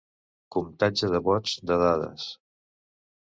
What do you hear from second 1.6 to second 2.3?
de dades.